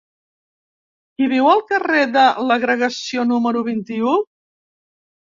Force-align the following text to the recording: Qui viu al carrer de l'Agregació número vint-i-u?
Qui 1.17 1.25
viu 1.33 1.49
al 1.49 1.59
carrer 1.71 2.05
de 2.15 2.23
l'Agregació 2.51 3.25
número 3.33 3.61
vint-i-u? 3.69 4.15